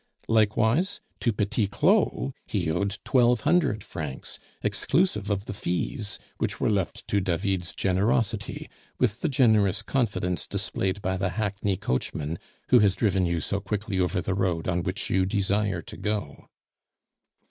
Likewise 0.27 0.99
to 1.19 1.31
Petit 1.31 1.67
Claud 1.67 2.33
he 2.47 2.71
owed 2.71 2.97
twelve 3.05 3.41
hundred 3.41 3.83
francs, 3.83 4.39
exclusive 4.63 5.29
of 5.29 5.45
the 5.45 5.53
fees, 5.53 6.17
which 6.39 6.59
were 6.59 6.71
left 6.71 7.07
to 7.07 7.19
David's 7.21 7.75
generosity 7.75 8.67
with 8.97 9.21
the 9.21 9.29
generous 9.29 9.83
confidence 9.83 10.47
displayed 10.47 11.03
by 11.03 11.17
the 11.17 11.29
hackney 11.29 11.77
coachman 11.77 12.39
who 12.69 12.79
has 12.79 12.95
driven 12.95 13.27
you 13.27 13.39
so 13.39 13.59
quickly 13.59 13.99
over 13.99 14.21
the 14.21 14.33
road 14.33 14.67
on 14.67 14.81
which 14.81 15.11
you 15.11 15.23
desire 15.23 15.83
to 15.83 15.97
go. 15.97 16.49